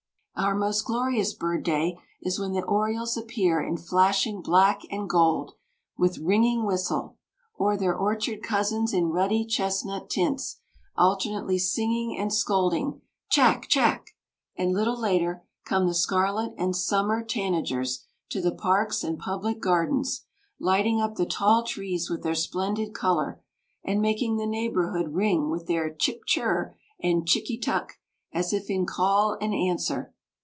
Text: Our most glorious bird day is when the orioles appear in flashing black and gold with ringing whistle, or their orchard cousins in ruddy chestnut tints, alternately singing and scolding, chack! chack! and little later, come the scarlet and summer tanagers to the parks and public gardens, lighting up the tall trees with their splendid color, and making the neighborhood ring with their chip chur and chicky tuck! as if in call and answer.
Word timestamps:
Our 0.33 0.55
most 0.55 0.85
glorious 0.85 1.35
bird 1.35 1.61
day 1.63 1.99
is 2.23 2.39
when 2.39 2.51
the 2.53 2.63
orioles 2.63 3.15
appear 3.15 3.61
in 3.61 3.77
flashing 3.77 4.41
black 4.41 4.81
and 4.89 5.07
gold 5.07 5.51
with 5.99 6.17
ringing 6.17 6.65
whistle, 6.65 7.17
or 7.59 7.77
their 7.77 7.95
orchard 7.95 8.41
cousins 8.41 8.91
in 8.91 9.11
ruddy 9.11 9.45
chestnut 9.45 10.09
tints, 10.09 10.59
alternately 10.97 11.59
singing 11.59 12.17
and 12.17 12.33
scolding, 12.33 13.01
chack! 13.29 13.67
chack! 13.67 14.15
and 14.55 14.73
little 14.73 14.99
later, 14.99 15.43
come 15.63 15.85
the 15.85 15.93
scarlet 15.93 16.55
and 16.57 16.75
summer 16.75 17.23
tanagers 17.23 18.05
to 18.29 18.41
the 18.41 18.55
parks 18.55 19.03
and 19.03 19.19
public 19.19 19.59
gardens, 19.59 20.25
lighting 20.59 20.99
up 20.99 21.15
the 21.17 21.25
tall 21.27 21.61
trees 21.61 22.09
with 22.09 22.23
their 22.23 22.33
splendid 22.33 22.95
color, 22.95 23.39
and 23.83 24.01
making 24.01 24.37
the 24.37 24.47
neighborhood 24.47 25.13
ring 25.13 25.51
with 25.51 25.67
their 25.67 25.93
chip 25.93 26.21
chur 26.25 26.75
and 26.99 27.27
chicky 27.27 27.59
tuck! 27.59 27.93
as 28.33 28.51
if 28.51 28.71
in 28.71 28.87
call 28.87 29.37
and 29.39 29.53
answer. 29.53 30.11